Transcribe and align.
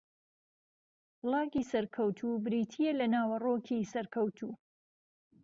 بڵاگی 1.19 1.63
سەرکەوتوو 1.71 2.41
بریتییە 2.45 2.91
لە 2.99 3.05
ناوەڕۆکی 3.13 3.89
سەرکەوتوو 3.93 4.51